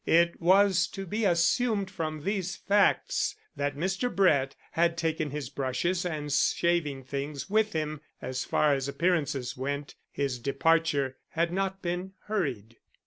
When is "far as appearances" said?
8.43-9.55